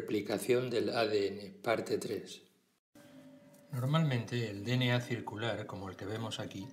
Replicación 0.00 0.70
del 0.70 0.90
ADN, 0.90 1.60
parte 1.60 1.98
3. 1.98 2.42
Normalmente 3.72 4.48
el 4.48 4.62
DNA 4.64 5.00
circular, 5.00 5.66
como 5.66 5.88
el 5.88 5.96
que 5.96 6.04
vemos 6.04 6.38
aquí, 6.38 6.68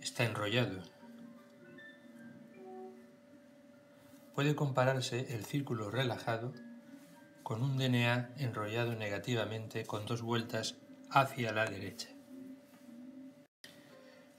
está 0.00 0.24
enrollado. 0.24 0.80
Puede 4.34 4.54
compararse 4.54 5.34
el 5.34 5.44
círculo 5.44 5.90
relajado 5.90 6.54
con 7.42 7.62
un 7.62 7.76
DNA 7.76 8.32
enrollado 8.38 8.94
negativamente 8.94 9.84
con 9.84 10.06
dos 10.06 10.22
vueltas 10.22 10.76
hacia 11.10 11.52
la 11.52 11.66
derecha. 11.66 12.08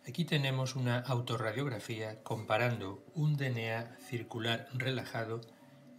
Aquí 0.07 0.25
tenemos 0.25 0.75
una 0.75 1.01
autorradiografía 1.01 2.23
comparando 2.23 3.05
un 3.13 3.37
DNA 3.37 3.97
circular 3.99 4.67
relajado 4.73 5.41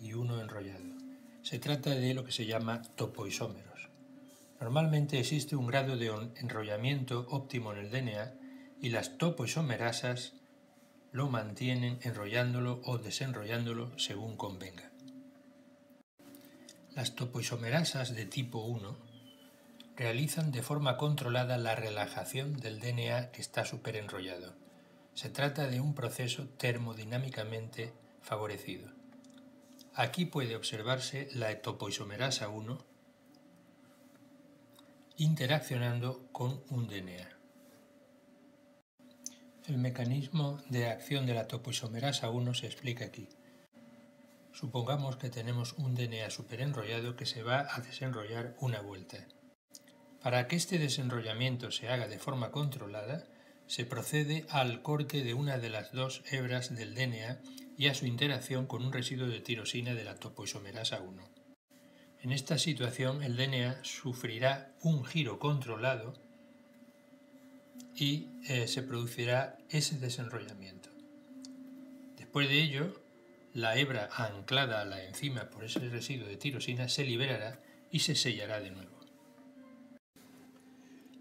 y 0.01 0.15
uno 0.15 0.41
enrollado. 0.41 1.02
Se 1.43 1.59
trata 1.59 1.91
de 1.91 2.15
lo 2.15 2.25
que 2.25 2.31
se 2.31 2.47
llama 2.47 2.83
topoisómeros. 2.95 3.89
Normalmente 4.61 5.19
existe 5.19 5.57
un 5.57 5.67
grado 5.67 5.97
de 5.97 6.07
enrollamiento 6.37 7.27
óptimo 7.31 7.73
en 7.73 7.79
el 7.79 7.91
DNA 7.91 8.35
y 8.81 8.91
las 8.91 9.19
topoisomerasas 9.19 10.35
lo 11.11 11.29
mantienen 11.29 11.99
enrollándolo 12.03 12.81
o 12.85 12.99
desenrollándolo 12.99 13.99
según 13.99 14.37
convenga. 14.37 14.93
Las 16.95 17.17
topoisomerasas 17.17 18.15
de 18.15 18.25
tipo 18.25 18.61
1 18.61 18.97
realizan 19.97 20.53
de 20.53 20.63
forma 20.63 20.97
controlada 20.97 21.59
la 21.59 21.75
relajación 21.75 22.57
del 22.61 22.79
DNA 22.79 23.33
que 23.33 23.41
está 23.41 23.65
superenrollado. 23.65 24.55
Se 25.15 25.29
trata 25.29 25.67
de 25.67 25.81
un 25.81 25.95
proceso 25.95 26.49
termodinámicamente 26.51 27.93
favorecido. 28.21 29.02
Aquí 29.95 30.25
puede 30.25 30.57
observarse 30.57 31.29
la 31.35 31.61
topoisomerasa 31.61 32.49
1 32.49 32.79
interaccionando 35.19 36.29
con 36.33 36.63
un 36.71 36.89
DNA. 36.89 37.29
El 39.67 39.77
mecanismo 39.77 40.63
de 40.71 40.89
acción 40.89 41.27
de 41.27 41.35
la 41.35 41.47
topoisomerasa 41.47 42.31
1 42.31 42.55
se 42.55 42.67
explica 42.67 43.05
aquí. 43.05 43.29
Supongamos 44.53 45.17
que 45.17 45.29
tenemos 45.29 45.75
un 45.75 45.95
DNA 45.95 46.31
superenrollado 46.31 47.15
que 47.15 47.27
se 47.27 47.43
va 47.43 47.69
a 47.71 47.81
desenrollar 47.81 48.57
una 48.61 48.81
vuelta. 48.81 49.19
Para 50.23 50.49
que 50.49 50.57
este 50.57 50.79
desenrollamiento 50.79 51.71
se 51.71 51.91
haga 51.91 52.09
de 52.09 52.19
forma 52.19 52.51
controlada, 52.51 53.27
se 53.67 53.85
procede 53.85 54.47
al 54.49 54.81
corte 54.81 55.23
de 55.23 55.35
una 55.35 55.59
de 55.59 55.69
las 55.69 55.93
dos 55.93 56.23
hebras 56.31 56.75
del 56.75 56.95
DNA 56.95 57.43
y 57.77 57.89
a 57.89 57.95
su 57.95 58.07
interacción 58.07 58.67
con 58.67 58.85
un 58.85 58.93
residuo 58.93 59.27
de 59.27 59.41
tirosina 59.41 59.95
de 59.95 60.05
la 60.05 60.17
topoisomerasa 60.17 61.01
1. 61.01 61.23
En 62.21 62.33
esta 62.33 62.59
situación 62.59 63.23
el 63.23 63.37
DNA 63.37 63.83
sufrirá 63.83 64.73
un 64.83 65.05
giro 65.05 65.39
controlado 65.39 66.15
y 67.95 68.29
eh, 68.49 68.69
se 68.69 68.83
producirá 68.83 69.59
ese 69.69 69.99
desenrollamiento. 69.99 70.91
Después 72.17 72.49
de 72.49 72.63
ello, 72.63 73.03
la 73.53 73.77
hebra 73.77 74.09
anclada 74.17 74.81
a 74.81 74.85
la 74.85 75.05
enzima 75.05 75.51
por 75.51 75.65
ese 75.65 75.81
residuo 75.81 76.27
de 76.27 76.37
tirosina 76.37 76.89
se 76.89 77.05
liberará 77.05 77.61
y 77.91 77.99
se 78.01 78.15
sellará 78.15 78.61
de 78.61 78.71
nuevo. 78.71 78.99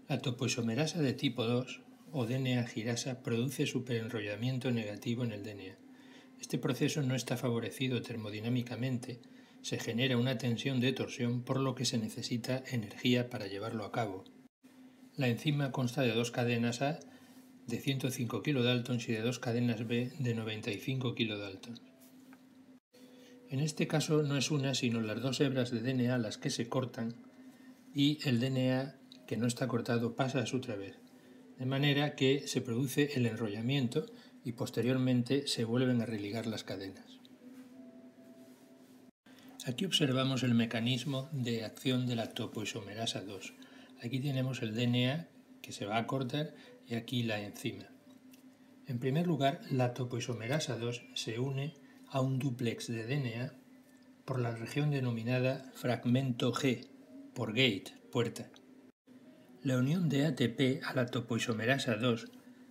La 0.08 0.20
topoisomerasa 0.20 1.00
de 1.00 1.14
tipo 1.14 1.44
2 1.44 1.80
o 2.12 2.26
DNA 2.26 2.66
girasa 2.66 3.22
produce 3.22 3.66
superenrollamiento 3.66 4.70
negativo 4.70 5.24
en 5.24 5.32
el 5.32 5.42
DNA. 5.42 5.81
Este 6.42 6.58
proceso 6.58 7.02
no 7.02 7.14
está 7.14 7.36
favorecido 7.36 8.02
termodinámicamente, 8.02 9.20
se 9.62 9.78
genera 9.78 10.16
una 10.16 10.38
tensión 10.38 10.80
de 10.80 10.92
torsión 10.92 11.44
por 11.44 11.60
lo 11.60 11.76
que 11.76 11.84
se 11.84 11.98
necesita 11.98 12.64
energía 12.72 13.30
para 13.30 13.46
llevarlo 13.46 13.84
a 13.84 13.92
cabo. 13.92 14.24
La 15.14 15.28
enzima 15.28 15.70
consta 15.70 16.02
de 16.02 16.12
dos 16.12 16.32
cadenas 16.32 16.82
A 16.82 16.98
de 17.68 17.78
105 17.78 18.42
kDa 18.42 18.74
y 18.74 19.12
de 19.12 19.22
dos 19.22 19.38
cadenas 19.38 19.86
B 19.86 20.10
de 20.18 20.34
95 20.34 21.14
kDa. 21.14 21.52
En 23.48 23.60
este 23.60 23.86
caso 23.86 24.24
no 24.24 24.36
es 24.36 24.50
una 24.50 24.74
sino 24.74 25.00
las 25.00 25.22
dos 25.22 25.40
hebras 25.40 25.70
de 25.70 25.80
DNA 25.80 26.18
las 26.18 26.38
que 26.38 26.50
se 26.50 26.68
cortan 26.68 27.14
y 27.94 28.18
el 28.28 28.40
DNA 28.40 28.96
que 29.28 29.36
no 29.36 29.46
está 29.46 29.68
cortado 29.68 30.16
pasa 30.16 30.40
a 30.40 30.46
su 30.46 30.60
través, 30.60 30.96
de 31.58 31.66
manera 31.66 32.14
que 32.14 32.46
se 32.46 32.60
produce 32.60 33.12
el 33.14 33.26
enrollamiento 33.26 34.06
y 34.44 34.52
posteriormente 34.52 35.46
se 35.46 35.64
vuelven 35.64 36.00
a 36.00 36.06
religar 36.06 36.46
las 36.46 36.64
cadenas. 36.64 37.20
Aquí 39.64 39.84
observamos 39.84 40.42
el 40.42 40.54
mecanismo 40.54 41.28
de 41.30 41.64
acción 41.64 42.06
de 42.06 42.16
la 42.16 42.30
topoisomerasa 42.30 43.22
2. 43.22 43.54
Aquí 44.02 44.18
tenemos 44.18 44.60
el 44.62 44.74
DNA 44.74 45.28
que 45.60 45.70
se 45.70 45.86
va 45.86 45.98
a 45.98 46.06
cortar 46.08 46.54
y 46.88 46.94
aquí 46.94 47.22
la 47.22 47.40
enzima. 47.40 47.86
En 48.88 48.98
primer 48.98 49.26
lugar, 49.28 49.60
la 49.70 49.94
topoisomerasa 49.94 50.76
2 50.76 51.04
se 51.14 51.38
une 51.38 51.74
a 52.08 52.20
un 52.20 52.40
duplex 52.40 52.88
de 52.88 53.06
DNA 53.06 53.54
por 54.24 54.40
la 54.40 54.54
región 54.56 54.90
denominada 54.90 55.70
fragmento 55.74 56.52
G, 56.52 56.88
por 57.32 57.50
gate, 57.50 57.94
puerta. 58.10 58.50
La 59.64 59.78
unión 59.78 60.08
de 60.08 60.26
ATP 60.26 60.82
a 60.84 60.92
la 60.92 61.06
topoisomerasa 61.06 61.94
2 61.94 62.26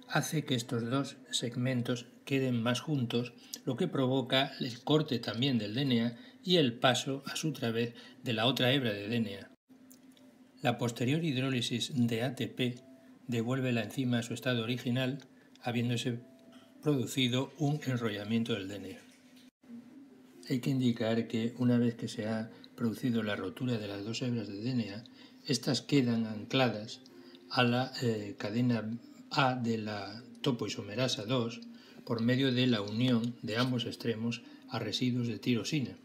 hace 0.09 0.43
que 0.43 0.55
estos 0.55 0.89
dos 0.89 1.15
segmentos 1.29 2.07
queden 2.25 2.61
más 2.61 2.81
juntos, 2.81 3.31
lo 3.63 3.77
que 3.77 3.87
provoca 3.87 4.51
el 4.59 4.83
corte 4.83 5.19
también 5.19 5.57
del 5.57 5.73
DNA 5.73 6.17
y 6.43 6.57
el 6.57 6.73
paso 6.73 7.23
a 7.27 7.37
su 7.37 7.53
través 7.53 7.93
de 8.23 8.33
la 8.33 8.45
otra 8.45 8.73
hebra 8.73 8.91
de 8.91 9.07
DNA. 9.07 9.51
La 10.61 10.77
posterior 10.77 11.23
hidrólisis 11.23 11.93
de 11.95 12.23
ATP 12.23 12.81
devuelve 13.25 13.71
la 13.71 13.83
enzima 13.83 14.19
a 14.19 14.23
su 14.23 14.33
estado 14.33 14.61
original, 14.61 15.19
habiéndose 15.61 16.19
producido 16.83 17.53
un 17.57 17.79
enrollamiento 17.85 18.53
del 18.53 18.67
DNA. 18.67 18.99
Hay 20.49 20.59
que 20.59 20.71
indicar 20.71 21.27
que 21.27 21.53
una 21.57 21.77
vez 21.77 21.95
que 21.95 22.09
se 22.09 22.27
ha 22.27 22.49
producido 22.81 23.21
la 23.21 23.35
rotura 23.35 23.77
de 23.77 23.87
las 23.87 24.03
dos 24.03 24.23
hebras 24.23 24.47
de 24.47 24.59
DNA, 24.59 25.03
estas 25.45 25.83
quedan 25.83 26.25
ancladas 26.25 27.01
a 27.51 27.61
la 27.61 27.91
eh, 28.01 28.33
cadena 28.39 28.97
A 29.29 29.53
de 29.53 29.77
la 29.77 30.23
topoisomerasa 30.41 31.25
2 31.25 31.61
por 32.05 32.23
medio 32.23 32.51
de 32.51 32.65
la 32.65 32.81
unión 32.81 33.35
de 33.43 33.57
ambos 33.57 33.85
extremos 33.85 34.41
a 34.67 34.79
residuos 34.79 35.27
de 35.27 35.37
tirosina. 35.37 35.95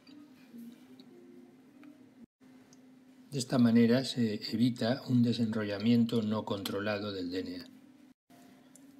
De 3.30 3.38
esta 3.38 3.56
manera 3.56 4.04
se 4.04 4.34
evita 4.52 5.00
un 5.08 5.22
desenrollamiento 5.22 6.20
no 6.20 6.44
controlado 6.44 7.10
del 7.10 7.30
DNA. 7.30 7.70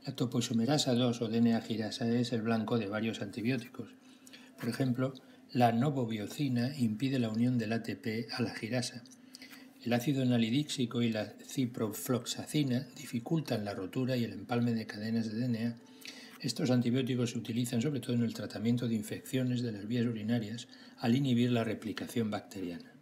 La 0.07 0.17
topoisomerasa 0.17 0.95
2 0.95 1.21
o 1.21 1.29
DNA 1.29 1.61
girasa 1.61 2.09
es 2.09 2.33
el 2.33 2.41
blanco 2.41 2.79
de 2.79 2.89
varios 2.89 3.21
antibióticos. 3.21 3.91
Por 4.59 4.71
ejemplo, 4.71 5.13
la 5.53 5.73
novobiocina 5.73 6.77
impide 6.77 7.19
la 7.19 7.29
unión 7.29 7.57
del 7.57 7.73
ATP 7.73 8.33
a 8.33 8.43
la 8.43 8.55
girasa. 8.55 9.03
El 9.85 9.93
ácido 9.93 10.25
nalidíxico 10.25 11.03
y 11.03 11.11
la 11.11 11.33
ciprofloxacina 11.47 12.89
dificultan 12.97 13.65
la 13.65 13.73
rotura 13.73 14.17
y 14.17 14.25
el 14.25 14.33
empalme 14.33 14.75
de 14.75 14.87
cadenas 14.87 15.33
de 15.33 15.47
DNA. 15.47 15.77
Estos 16.41 16.71
antibióticos 16.71 17.31
se 17.31 17.39
utilizan 17.39 17.81
sobre 17.81 18.01
todo 18.01 18.15
en 18.15 18.25
el 18.25 18.35
tratamiento 18.35 18.89
de 18.89 18.97
infecciones 18.97 19.63
de 19.63 19.73
las 19.73 19.87
vías 19.87 20.07
urinarias 20.07 20.67
al 20.99 21.15
inhibir 21.15 21.53
la 21.53 21.63
replicación 21.63 22.31
bacteriana. 22.31 22.93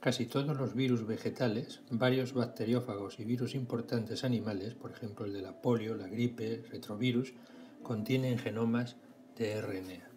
Casi 0.00 0.26
todos 0.26 0.56
los 0.56 0.74
virus 0.74 1.06
vegetales, 1.06 1.82
varios 1.90 2.32
bacteriófagos 2.32 3.20
y 3.20 3.24
virus 3.24 3.54
importantes 3.54 4.24
animales, 4.24 4.74
por 4.74 4.90
ejemplo 4.90 5.26
el 5.26 5.32
de 5.32 5.42
la 5.42 5.60
polio, 5.62 5.94
la 5.94 6.08
gripe, 6.08 6.64
retrovirus, 6.70 7.34
contienen 7.82 8.38
genomas 8.38 8.96
de 9.36 9.60
RNA. 9.60 10.09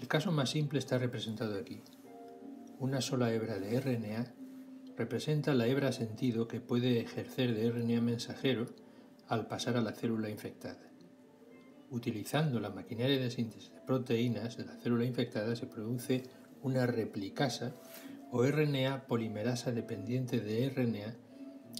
El 0.00 0.08
caso 0.08 0.32
más 0.32 0.48
simple 0.48 0.78
está 0.78 0.96
representado 0.96 1.58
aquí. 1.58 1.82
Una 2.78 3.02
sola 3.02 3.34
hebra 3.34 3.58
de 3.58 3.78
RNA 3.78 4.32
representa 4.96 5.52
la 5.52 5.66
hebra 5.66 5.92
sentido 5.92 6.48
que 6.48 6.58
puede 6.58 7.00
ejercer 7.00 7.54
de 7.54 7.70
RNA 7.70 8.00
mensajero 8.00 8.64
al 9.28 9.46
pasar 9.46 9.76
a 9.76 9.82
la 9.82 9.92
célula 9.92 10.30
infectada. 10.30 10.90
Utilizando 11.90 12.60
la 12.60 12.70
maquinaria 12.70 13.20
de 13.20 13.30
síntesis 13.30 13.72
de 13.74 13.80
proteínas 13.82 14.56
de 14.56 14.64
la 14.64 14.76
célula 14.76 15.04
infectada 15.04 15.54
se 15.54 15.66
produce 15.66 16.22
una 16.62 16.86
replicasa 16.86 17.74
o 18.30 18.42
RNA 18.42 19.06
polimerasa 19.06 19.70
dependiente 19.70 20.40
de 20.40 20.70
RNA 20.70 21.14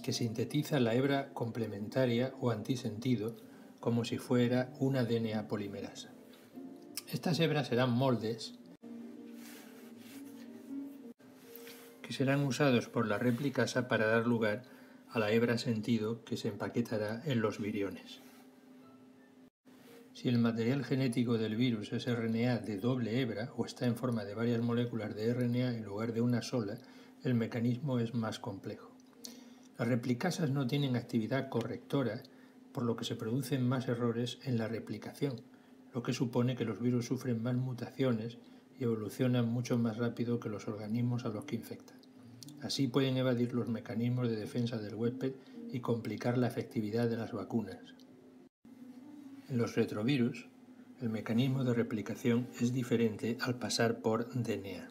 que 0.03 0.13
sintetiza 0.13 0.79
la 0.79 0.93
hebra 0.93 1.33
complementaria 1.33 2.35
o 2.39 2.51
antisentido 2.51 3.35
como 3.79 4.05
si 4.05 4.19
fuera 4.19 4.71
una 4.79 5.05
DNA 5.05 5.47
polimerasa. 5.47 6.20
Estas 7.11 7.41
hebras 7.41 7.67
serán 7.67 7.91
moldes 7.91 8.53
que 12.01 12.13
serán 12.13 12.41
usados 12.45 12.87
por 12.87 13.05
la 13.05 13.17
replicasa 13.17 13.89
para 13.89 14.07
dar 14.07 14.25
lugar 14.25 14.63
a 15.09 15.19
la 15.19 15.29
hebra 15.31 15.57
sentido 15.57 16.23
que 16.23 16.37
se 16.37 16.47
empaquetará 16.47 17.21
en 17.25 17.41
los 17.41 17.59
viriones. 17.59 18.21
Si 20.13 20.29
el 20.29 20.37
material 20.37 20.85
genético 20.85 21.37
del 21.37 21.57
virus 21.57 21.91
es 21.91 22.05
RNA 22.05 22.59
de 22.59 22.77
doble 22.77 23.19
hebra 23.19 23.51
o 23.57 23.65
está 23.65 23.87
en 23.87 23.97
forma 23.97 24.23
de 24.23 24.33
varias 24.33 24.61
moléculas 24.61 25.13
de 25.13 25.33
RNA 25.33 25.75
en 25.75 25.83
lugar 25.83 26.13
de 26.13 26.21
una 26.21 26.41
sola, 26.41 26.77
el 27.25 27.33
mecanismo 27.33 27.99
es 27.99 28.13
más 28.13 28.39
complejo. 28.39 28.89
Las 29.77 29.89
replicasas 29.89 30.49
no 30.49 30.65
tienen 30.65 30.95
actividad 30.95 31.49
correctora, 31.49 32.23
por 32.71 32.83
lo 32.83 32.95
que 32.95 33.03
se 33.03 33.17
producen 33.17 33.67
más 33.67 33.89
errores 33.89 34.39
en 34.45 34.57
la 34.57 34.69
replicación, 34.69 35.41
lo 35.93 36.03
que 36.03 36.13
supone 36.13 36.55
que 36.55 36.65
los 36.65 36.79
virus 36.79 37.05
sufren 37.05 37.41
más 37.41 37.55
mutaciones 37.55 38.37
y 38.79 38.83
evolucionan 38.83 39.47
mucho 39.47 39.77
más 39.77 39.97
rápido 39.97 40.39
que 40.39 40.49
los 40.49 40.67
organismos 40.67 41.25
a 41.25 41.29
los 41.29 41.45
que 41.45 41.55
infectan. 41.55 41.97
Así 42.61 42.87
pueden 42.87 43.17
evadir 43.17 43.53
los 43.53 43.67
mecanismos 43.67 44.29
de 44.29 44.35
defensa 44.35 44.77
del 44.77 44.95
huésped 44.95 45.33
y 45.71 45.79
complicar 45.79 46.37
la 46.37 46.47
efectividad 46.47 47.09
de 47.09 47.17
las 47.17 47.31
vacunas. 47.31 47.79
En 49.49 49.57
los 49.57 49.75
retrovirus, 49.75 50.47
el 51.01 51.09
mecanismo 51.09 51.63
de 51.63 51.73
replicación 51.73 52.47
es 52.59 52.73
diferente 52.73 53.37
al 53.41 53.55
pasar 53.55 54.01
por 54.01 54.29
DNA. 54.29 54.89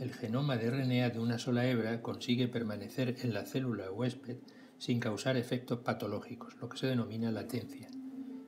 El 0.00 0.12
genoma 0.12 0.56
de 0.56 0.70
RNA 0.70 1.10
de 1.10 1.20
una 1.20 1.38
sola 1.38 1.66
hebra 1.66 2.02
consigue 2.02 2.48
permanecer 2.48 3.16
en 3.22 3.32
la 3.32 3.46
célula 3.46 3.90
huésped 3.92 4.38
sin 4.78 4.98
causar 4.98 5.36
efectos 5.36 5.78
patológicos, 5.80 6.56
lo 6.60 6.68
que 6.68 6.78
se 6.78 6.88
denomina 6.88 7.30
latencia. 7.30 7.88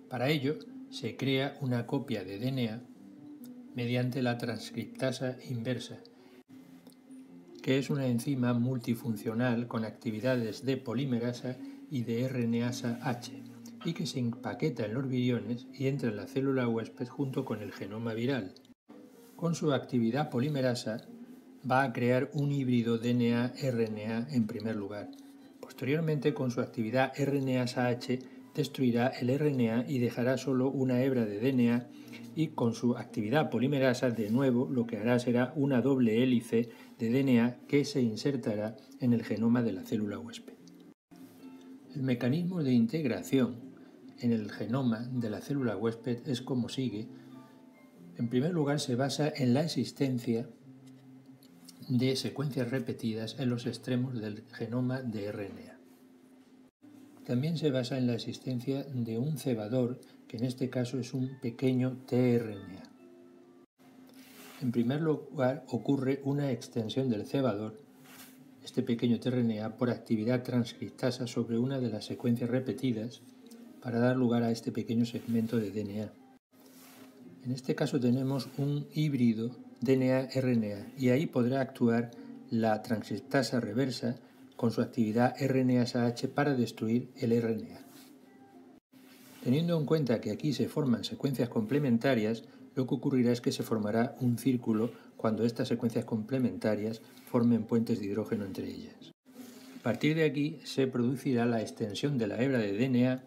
Para 0.09 0.29
ello, 0.31 0.59
se 0.95 1.17
crea 1.17 1.59
una 1.61 1.87
copia 1.87 2.23
de 2.23 2.39
DNA 2.39 2.81
mediante 3.75 4.23
la 4.23 4.39
transcriptasa 4.39 5.37
inversa, 5.51 5.99
que 7.63 7.79
es 7.79 7.91
una 7.91 8.07
enzima 8.07 8.55
multifuncional 8.55 9.67
con 9.67 9.85
actividades 9.85 10.65
de 10.65 10.77
polimerasa 10.77 11.57
y 11.91 12.03
de 12.03 12.29
RNasa 12.29 13.01
H 13.03 13.33
y 13.85 13.93
que 13.93 14.07
se 14.07 14.21
empaqueta 14.21 14.87
en 14.87 14.95
los 14.95 15.09
viriones 15.09 15.67
y 15.77 15.89
entra 15.89 16.11
en 16.11 16.17
la 16.17 16.29
célula 16.29 16.69
huésped 16.69 17.09
junto 17.09 17.45
con 17.45 17.61
el 17.61 17.73
genoma 17.73 18.15
viral. 18.15 18.55
Con 19.35 19.57
su 19.57 19.73
actividad 19.73 20.31
polimerasa 20.31 20.99
va 21.69 21.83
a 21.83 21.93
crear 21.93 22.31
un 22.35 22.53
híbrido 22.53 22.99
DNA-RNA 22.99 24.29
en 24.31 24.47
primer 24.47 24.77
lugar. 24.77 25.11
Posteriormente, 25.61 26.35
con 26.35 26.53
su 26.53 26.61
actividad 26.61 27.13
RNasa-H, 27.19 28.34
destruirá 28.55 29.09
el 29.09 29.37
RNA 29.37 29.87
y 29.89 29.99
dejará 29.99 30.39
solo 30.39 30.71
una 30.71 31.03
hebra 31.03 31.27
de 31.27 31.41
DNA 31.41 31.89
y 32.37 32.49
con 32.49 32.75
su 32.75 32.97
actividad 32.97 33.51
polimerasa 33.51 34.11
de 34.11 34.31
nuevo 34.31 34.69
lo 34.69 34.87
que 34.87 34.99
hará 34.99 35.19
será 35.19 35.53
una 35.57 35.81
doble 35.81 36.23
hélice 36.23 36.71
de 36.99 37.11
DNA 37.11 37.59
que 37.69 37.85
se 37.85 38.01
insertará 38.01 38.77
en 39.01 39.13
el 39.13 39.25
genoma 39.25 39.63
de 39.63 39.73
la 39.73 39.83
célula 39.83 40.19
huésped. 40.19 40.55
El 41.95 42.03
mecanismo 42.03 42.63
de 42.63 42.73
integración 42.73 43.75
en 44.21 44.33
el 44.33 44.51
genoma 44.51 45.09
de 45.13 45.31
la 45.31 45.41
célula 45.41 45.77
huésped 45.77 46.27
es 46.29 46.43
como 46.43 46.69
sigue. 46.69 47.09
En 48.17 48.29
primer 48.29 48.53
lugar, 48.53 48.81
se 48.81 48.97
basa 48.97 49.33
en 49.35 49.55
la 49.55 49.63
existencia 49.63 50.49
de 51.89 52.17
secuencias 52.17 52.71
repetidas 52.71 53.37
en 53.39 53.51
los 53.51 53.67
extremos 53.67 54.21
del 54.21 54.45
genoma 54.53 55.03
de 55.03 55.31
RNA. 55.31 55.74
También 57.27 57.57
se 57.57 57.71
basa 57.71 57.97
en 57.97 58.07
la 58.07 58.15
existencia 58.15 58.85
de 58.85 59.19
un 59.19 59.39
cebador, 59.39 59.99
que 60.29 60.37
en 60.37 60.45
este 60.45 60.69
caso 60.69 60.99
es 60.99 61.15
un 61.15 61.39
pequeño 61.41 61.99
tRNA. 62.07 62.83
En 64.61 64.73
primer 64.73 65.01
lugar, 65.01 65.65
ocurre 65.69 66.21
una 66.25 66.51
extensión 66.51 67.09
del 67.09 67.27
cebador, 67.27 67.81
este 68.63 68.83
pequeño 68.83 69.21
tRNA, 69.21 69.77
por 69.77 69.91
actividad 69.91 70.43
transcriptasa 70.43 71.27
sobre 71.27 71.59
una 71.59 71.81
de 71.81 71.91
las 71.91 72.05
secuencias 72.05 72.51
repetidas 72.51 73.23
para 73.83 73.99
dar 73.99 74.17
lugar 74.17 74.43
a 74.43 74.51
este 74.51 74.73
pequeño 74.73 75.05
segmento 75.05 75.59
de 75.59 75.71
DNA. 75.71 76.13
En 77.45 77.53
este 77.53 77.75
caso 77.75 78.01
tenemos 78.01 78.49
un 78.57 78.87
híbrido 78.95 79.51
DNA-RNA 79.81 80.93
y 80.99 81.11
ahí 81.11 81.27
podrá 81.27 81.61
actuar 81.61 82.11
la 82.51 82.81
transcriptasa 82.83 83.61
reversa 83.61 84.17
con 84.57 84.71
su 84.71 84.81
actividad 84.81 85.35
RNA-SH 85.39 86.29
para 86.29 86.55
destruir 86.55 87.11
el 87.17 87.41
RNA. 87.41 87.81
Teniendo 89.43 89.79
en 89.79 89.85
cuenta 89.85 90.21
que 90.21 90.31
aquí 90.31 90.53
se 90.53 90.69
forman 90.69 91.05
secuencias 91.05 91.49
complementarias, 91.49 92.45
lo 92.75 92.87
que 92.87 92.95
ocurrirá 92.95 93.31
es 93.33 93.41
que 93.41 93.53
se 93.53 93.63
formará 93.63 94.17
un 94.21 94.39
círculo 94.39 94.91
cuando 95.17 95.45
estas 95.45 95.69
secuencias 95.69 96.05
complementarias 96.05 97.03
formen 97.27 97.65
puentes 97.65 98.01
de 98.01 98.07
hidrógeno 98.07 98.45
entre 98.45 98.69
ellas. 98.69 99.13
A 99.79 99.83
partir 99.83 100.17
de 100.17 100.25
aquí 100.25 100.61
se 100.65 100.87
producirá 100.87 101.45
la 101.45 101.61
extensión 101.61 102.17
de 102.17 102.27
la 102.27 102.43
hebra 102.43 102.59
de 102.59 102.73
DNA 102.73 103.23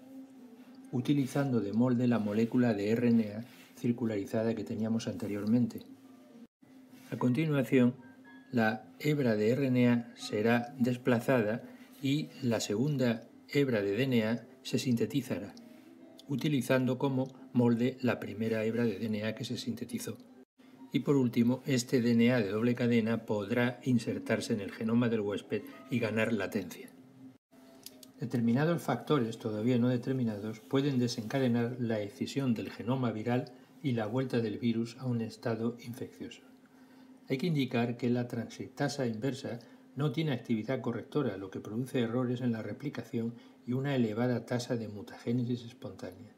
utilizando 0.92 1.60
de 1.60 1.74
molde 1.74 2.08
la 2.08 2.18
molécula 2.18 2.74
de 2.74 2.96
RNA 2.96 3.46
circularizada 3.78 4.56
que 4.56 4.64
teníamos 4.64 5.08
anteriormente. 5.08 5.82
A 7.12 7.18
continuación, 7.18 7.94
la 8.58 8.88
hebra 9.00 9.36
de 9.36 9.56
RNA 9.56 10.16
será 10.16 10.74
desplazada 10.80 11.62
y 12.02 12.30
la 12.42 12.60
segunda 12.60 13.30
hebra 13.50 13.84
de 13.84 13.96
DNA 13.96 14.48
se 14.64 14.80
sintetizará, 14.80 15.54
utilizando 16.28 16.98
como 16.98 17.28
molde 17.54 18.00
la 18.02 18.20
primera 18.20 18.64
hebra 18.64 18.84
de 18.86 18.98
DNA 18.98 19.36
que 19.36 19.46
se 19.46 19.60
sintetizó. 19.60 20.18
Y 20.92 21.02
por 21.02 21.18
último, 21.18 21.62
este 21.68 22.02
DNA 22.02 22.40
de 22.40 22.50
doble 22.50 22.74
cadena 22.74 23.28
podrá 23.28 23.80
insertarse 23.84 24.54
en 24.54 24.62
el 24.62 24.72
genoma 24.72 25.08
del 25.08 25.22
huésped 25.22 25.62
y 25.92 26.00
ganar 26.00 26.34
latencia. 26.34 26.90
Determinados 28.20 28.82
factores 28.82 29.38
todavía 29.38 29.78
no 29.78 29.90
determinados 29.90 30.62
pueden 30.62 30.98
desencadenar 30.98 31.78
la 31.80 32.00
escisión 32.00 32.56
del 32.56 32.72
genoma 32.72 33.12
viral 33.12 33.54
y 33.84 33.92
la 33.92 34.08
vuelta 34.08 34.40
del 34.40 34.58
virus 34.58 34.98
a 34.98 35.06
un 35.06 35.22
estado 35.22 35.78
infeccioso. 35.86 36.57
Hay 37.30 37.38
que 37.38 37.48
indicar 37.48 37.98
que 37.98 38.10
la 38.10 38.28
transcriptasa 38.28 39.06
inversa 39.06 39.60
no 39.96 40.12
tiene 40.12 40.32
actividad 40.32 40.82
correctora, 40.82 41.38
lo 41.38 41.50
que 41.50 41.60
produce 41.60 42.00
errores 42.00 42.42
en 42.42 42.52
la 42.52 42.62
replicación 42.62 43.34
y 43.66 43.74
una 43.74 43.96
elevada 43.96 44.46
tasa 44.46 44.78
de 44.78 44.88
mutagénesis 44.88 45.66
espontánea. 45.66 46.34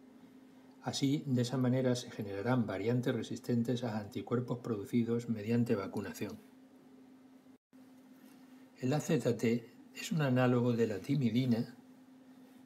Así, 0.81 1.23
de 1.27 1.41
esa 1.41 1.57
manera 1.57 1.95
se 1.95 2.09
generarán 2.09 2.65
variantes 2.65 3.13
resistentes 3.13 3.83
a 3.83 3.99
anticuerpos 3.99 4.59
producidos 4.59 5.29
mediante 5.29 5.75
vacunación. 5.75 6.37
El 8.79 8.93
AZT 8.93 9.43
es 9.95 10.11
un 10.11 10.21
análogo 10.21 10.71
de 10.73 10.87
la 10.87 10.99
timidina 10.99 11.75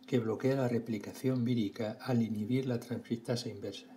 que 0.05 0.19
bloquea 0.19 0.55
la 0.55 0.67
replicación 0.67 1.43
vírica 1.43 1.97
al 2.01 2.21
inhibir 2.21 2.67
la 2.67 2.79
transcriptasa 2.79 3.49
inversa. 3.49 3.92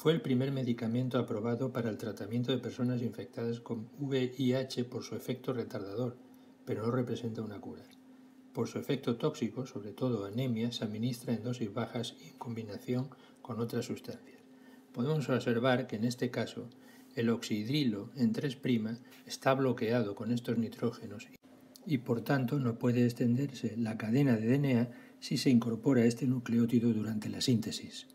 Fue 0.00 0.12
el 0.12 0.20
primer 0.20 0.52
medicamento 0.52 1.18
aprobado 1.18 1.72
para 1.72 1.90
el 1.90 1.98
tratamiento 1.98 2.52
de 2.52 2.58
personas 2.58 3.02
infectadas 3.02 3.58
con 3.58 3.88
VIH 3.98 4.84
por 4.84 5.02
su 5.02 5.16
efecto 5.16 5.52
retardador, 5.52 6.16
pero 6.64 6.86
no 6.86 6.92
representa 6.92 7.42
una 7.42 7.60
cura. 7.60 7.82
Por 8.52 8.68
su 8.68 8.78
efecto 8.78 9.16
tóxico, 9.16 9.66
sobre 9.66 9.90
todo 9.90 10.24
anemia, 10.24 10.70
se 10.70 10.84
administra 10.84 11.34
en 11.34 11.42
dosis 11.42 11.74
bajas 11.74 12.14
y 12.20 12.28
en 12.28 12.38
combinación 12.38 13.08
con 13.42 13.58
otras 13.58 13.86
sustancias. 13.86 14.38
Podemos 14.92 15.28
observar 15.28 15.88
que 15.88 15.96
en 15.96 16.04
este 16.04 16.30
caso 16.30 16.68
el 17.16 17.28
oxidrilo 17.28 18.10
en 18.14 18.32
3' 18.32 18.56
está 19.26 19.52
bloqueado 19.54 20.14
con 20.14 20.30
estos 20.30 20.58
nitrógenos 20.58 21.26
y 21.86 21.98
por 21.98 22.20
tanto 22.20 22.60
no 22.60 22.78
puede 22.78 23.04
extenderse 23.04 23.76
la 23.76 23.98
cadena 23.98 24.36
de 24.36 24.58
DNA 24.58 24.90
si 25.18 25.38
se 25.38 25.50
incorpora 25.50 26.04
este 26.04 26.28
nucleótido 26.28 26.92
durante 26.92 27.28
la 27.28 27.40
síntesis. 27.40 28.06